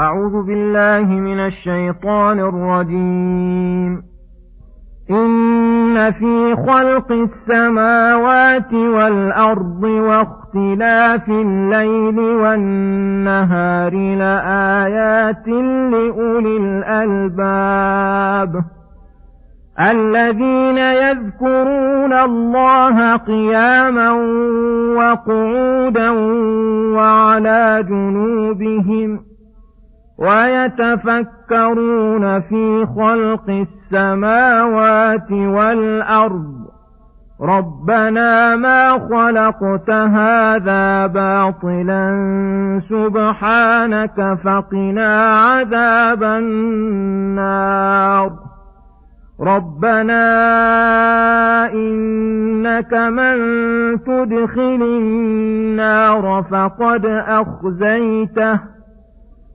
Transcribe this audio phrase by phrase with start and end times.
[0.00, 4.02] أعوذ بالله من الشيطان الرجيم.
[5.10, 15.48] إن في خلق السماوات والأرض واختلاف الليل والنهار لآيات
[15.92, 18.64] لأولي الألباب.
[19.80, 24.10] الذين يذكرون الله قياما
[24.96, 26.10] وقعودا
[26.96, 29.29] وعلى جنوبهم
[30.20, 31.80] ويتفكرون
[32.40, 36.60] في خلق السماوات والأرض.
[37.42, 42.10] ربنا ما خلقت هذا باطلا
[42.88, 47.70] سبحانك فقنا عذاب النار.
[49.40, 50.22] ربنا
[51.72, 53.36] إنك من
[53.98, 58.69] تدخل النار فقد أخزيته.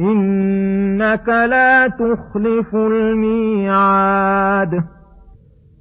[0.00, 4.04] إنك لا تخلف الميعاد.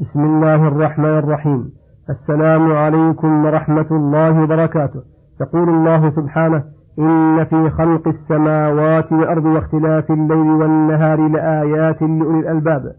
[0.00, 1.70] بسم الله الرحمن الرحيم.
[2.10, 5.00] السلام عليكم ورحمة الله وبركاته.
[5.40, 6.64] يقول الله سبحانه
[6.98, 12.92] إن في خلق السماوات والأرض واختلاف الليل والنهار لآيات لأولي الألباب.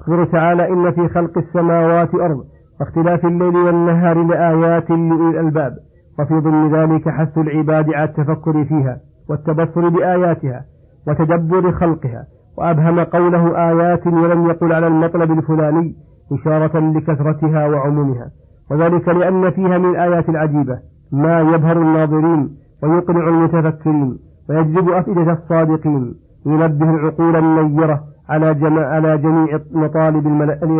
[0.00, 2.44] يخبر تعالى إن في خلق السماوات والأرض
[2.80, 5.72] واختلاف الليل والنهار لآيات لأولي الألباب.
[6.18, 9.09] وفي ضمن ذلك حث العباد على التفكر فيها.
[9.30, 10.64] والتبصر بآياتها
[11.08, 12.26] وتدبر خلقها
[12.58, 15.94] وأبهم قوله آيات ولم يقل على المطلب الفلاني
[16.32, 18.30] إشارة لكثرتها وعمومها.
[18.70, 20.78] وذلك لأن فيها من الآيات العجيبة
[21.12, 22.50] ما يبهر الناظرين
[22.82, 24.18] ويقنع المتفكرين
[24.50, 26.14] ويجذب أفئدة الصادقين
[26.46, 28.46] ينبه العقول النيرة على
[28.84, 30.26] على جميع المطالب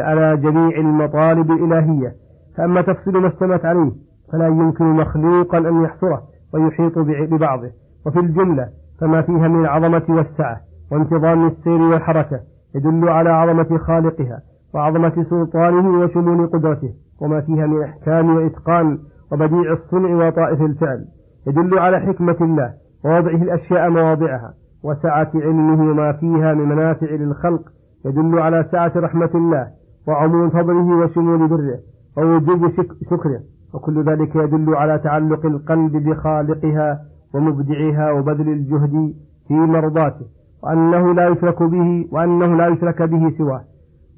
[0.00, 2.12] على جميع المطالب الإلهية.
[2.56, 3.92] فأما تفصيل ما استمت عليه
[4.32, 6.22] فلا يمكن مخلوقا أن يحصره
[6.54, 7.70] ويحيط ببعضه.
[8.08, 8.68] وفي الجملة
[9.00, 10.56] فما فيها من العظمة والسعة
[10.92, 12.40] وانتظام السير والحركة
[12.74, 14.40] يدل على عظمة خالقها
[14.74, 18.98] وعظمة سلطانه وشمول قدرته وما فيها من إحكام وإتقان
[19.32, 21.04] وبديع الصنع وطائف الفعل
[21.46, 22.72] يدل على حكمة الله
[23.04, 24.54] ووضعه الأشياء مواضعها
[24.84, 27.62] وسعة علمه وما فيها من منافع للخلق
[28.04, 29.66] يدل على سعة رحمة الله
[30.08, 31.78] وعموم فضله وشمول بره
[32.18, 32.70] ووجوب
[33.10, 33.40] شكره
[33.74, 37.00] وكل ذلك يدل على تعلق القلب بخالقها
[37.34, 39.14] ومبدعها وبذل الجهد
[39.48, 40.26] في مرضاته
[40.62, 43.64] وأنه لا يشرك به وأنه لا يشرك به سواه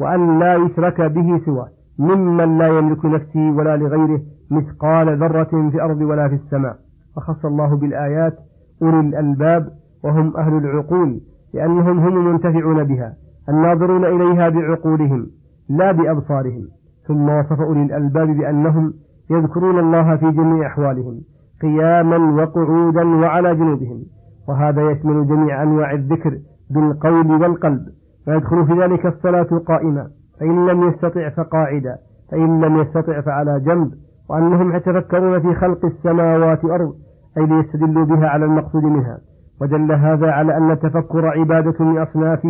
[0.00, 4.20] وأن لا يشرك به سواه ممن لا يملك نفسه ولا لغيره
[4.50, 6.76] مثقال ذرة في الأرض ولا في السماء.
[7.16, 8.38] وخص الله بالآيات
[8.82, 9.68] أولي الألباب
[10.04, 11.20] وهم أهل العقول
[11.54, 13.14] لأنهم هم المنتفعون بها
[13.48, 15.26] الناظرون إليها بعقولهم
[15.68, 16.68] لا بأبصارهم.
[17.06, 18.92] ثم وصف أولي الألباب بأنهم
[19.30, 21.20] يذكرون الله في جميع أحوالهم.
[21.62, 24.02] قياما وقعودا وعلى جنوبهم
[24.48, 26.38] وهذا يشمل جميع أنواع الذكر
[26.70, 27.80] بالقول والقلب
[28.28, 30.06] ويدخل في ذلك الصلاة قائمة
[30.40, 31.96] فإن لم يستطع فقاعدا
[32.30, 33.90] فإن لم يستطع فعلى جنب
[34.30, 36.94] وأنهم يتفكرون في خلق السماوات والأرض
[37.38, 39.18] أي ليستدلوا بها على المقصود منها.
[39.60, 42.46] ودل هذا على أن التفكر عبادة من أصناف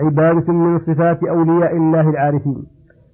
[0.00, 2.64] عبادة من صفات أولياء الله العارفين.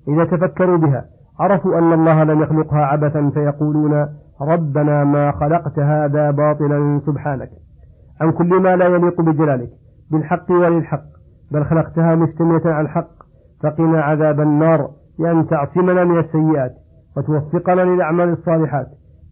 [0.09, 1.05] إذا تفكروا بها
[1.41, 4.07] عرفوا أن الله لم يخلقها عبثا فيقولون
[4.43, 7.51] ربنا ما خلقت هذا باطلا سبحانك.
[8.21, 9.71] عن كل ما لا يليق بجلالك
[10.11, 11.03] بالحق وللحق
[11.53, 13.11] بل خلقتها مستمية على الحق.
[13.63, 14.89] فقنا عذاب النار
[15.19, 16.73] لأن تعصمنا من السيئات
[17.17, 18.87] وتوفقنا للأعمال الصالحات.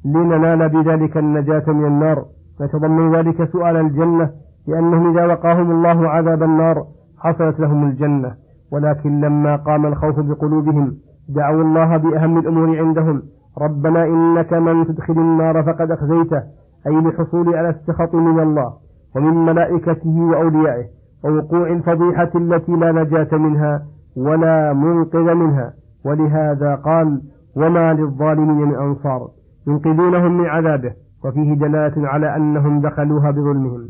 [0.05, 2.25] لننال بذلك النجاة من النار.
[2.61, 4.31] ويتضمن ذلك سؤال الجنة
[4.69, 6.85] لأنهم إذا وقاهم الله عذاب النار
[7.19, 8.35] حصلت لهم الجنة.
[8.73, 10.95] ولكن لما قام الخوف بقلوبهم
[11.29, 13.23] دعوا الله بأهم الأمور عندهم.
[13.61, 16.43] ربنا إنك من تدخل النار فقد أخزيته
[16.87, 18.73] أي لحصول على السخط من الله
[19.17, 20.85] ومن ملائكته وأوليائه
[21.25, 23.83] ووقوع الفضيحة التي لا نجاة منها
[24.17, 25.73] ولا منقذ منها.
[26.05, 27.21] ولهذا قال
[27.57, 29.29] وما للظالمين من أنصار
[29.67, 30.93] ينقذونهم من عذابه
[31.25, 33.89] وفيه دلالة على أنهم دخلوها بظلمهم.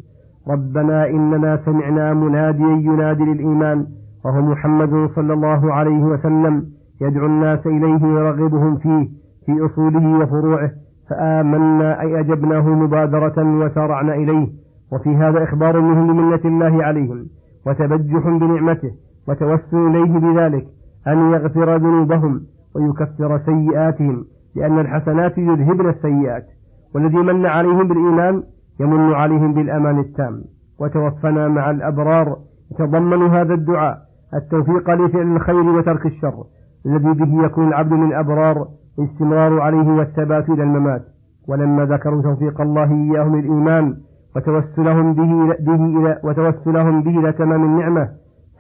[0.49, 3.87] ربنا إننا سمعنا مناديا ينادي للإيمان
[4.25, 6.65] وهو محمد صلى الله عليه وسلم
[7.01, 9.09] يدعو الناس إليه ويرغبهم فيه
[9.49, 10.71] في أصوله وفروعه
[11.11, 14.49] فآمنا أي أجبناه مبادرة وسارعنا إليه
[14.93, 17.27] وفي هذا إخبار منهم بمنة الله عليهم
[17.67, 18.91] وتبجح بنعمته
[19.29, 20.67] وتوسل إليه بذلك
[21.07, 22.41] أن يغفر ذنوبهم
[22.77, 24.25] ويكفر سيئاتهم
[24.57, 26.47] لأن الحسنات يذهبن السيئات
[26.95, 28.43] والذي من عليهم بالإيمان
[28.81, 30.43] يمن عليهم بالأمان التام.
[30.81, 32.37] وتوفنا مع الأبرار
[32.73, 33.99] يتضمن هذا الدعاء
[34.35, 36.45] التوفيق لفعل الخير وترك الشر
[36.87, 38.69] الذي به يكون العبد من الأبرار
[38.99, 41.03] الاستمرار عليه والثبات إلى الممات.
[41.49, 43.95] ولما ذكروا توفيق الله إياهم الإيمان
[44.37, 48.09] وتوسلهم به, به إلى وتوسلهم به إلى تمام النعمة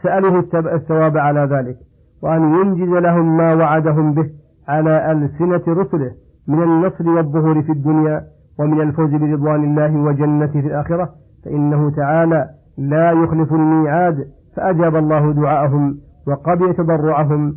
[0.03, 1.77] سألوه الثواب على ذلك
[2.23, 4.31] وأن ينجز لهم ما وعدهم به
[4.69, 6.11] على ألسنة رسله
[6.49, 8.25] من النصر والظهور في الدنيا
[8.59, 11.09] ومن الفوز برضوان الله وجنته في الآخرة
[11.45, 12.49] فإنه تعالى
[12.79, 15.97] لا يخلف الميعاد فأجاب الله دعاءهم
[16.29, 17.57] وقبل تضرعهم